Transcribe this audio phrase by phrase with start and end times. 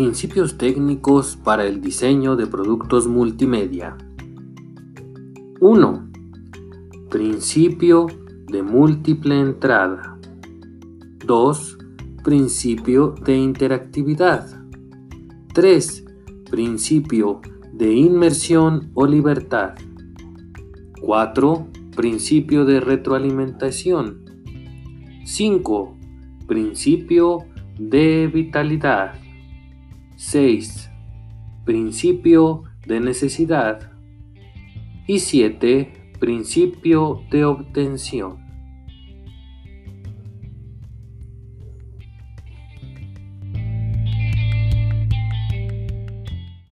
[0.00, 3.98] Principios técnicos para el diseño de productos multimedia.
[5.60, 6.10] 1.
[7.10, 8.06] Principio
[8.46, 10.18] de múltiple entrada.
[11.26, 11.78] 2.
[12.24, 14.46] Principio de interactividad.
[15.52, 16.04] 3.
[16.50, 17.42] Principio
[17.74, 19.74] de inmersión o libertad.
[21.02, 21.68] 4.
[21.94, 24.24] Principio de retroalimentación.
[25.26, 25.98] 5.
[26.46, 27.44] Principio
[27.78, 29.12] de vitalidad.
[30.20, 30.90] 6.
[31.64, 33.90] Principio de necesidad.
[35.06, 36.12] Y 7.
[36.20, 38.39] Principio de obtención.